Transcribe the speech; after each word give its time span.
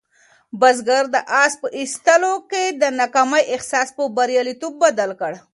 بزګر 0.59 1.03
د 1.15 1.17
آس 1.43 1.53
په 1.61 1.67
ایستلو 1.77 2.33
کې 2.49 2.63
د 2.81 2.83
ناکامۍ 2.99 3.43
احساس 3.53 3.87
په 3.97 4.03
بریالیتوب 4.17 4.73
بدل 4.83 5.09
کړ. 5.21 5.33